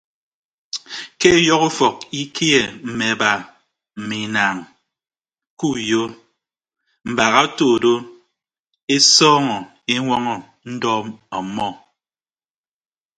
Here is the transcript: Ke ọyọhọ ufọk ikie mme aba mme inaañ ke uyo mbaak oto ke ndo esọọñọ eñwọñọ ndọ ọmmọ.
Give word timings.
Ke 1.19 1.27
ọyọhọ 1.37 1.65
ufọk 1.71 1.95
ikie 2.21 2.59
mme 2.87 3.05
aba 3.13 3.31
mme 3.99 4.15
inaañ 4.25 4.57
ke 5.57 5.65
uyo 5.75 6.01
mbaak 7.09 7.33
oto 7.45 7.65
ke 7.71 7.77
ndo 7.79 7.93
esọọñọ 8.95 9.55
eñwọñọ 9.93 10.33
ndọ 10.71 10.91
ọmmọ. 11.37 11.67